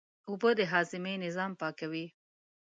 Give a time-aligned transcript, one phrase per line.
[0.29, 2.05] اوبه د هاضمې نظام پاکوي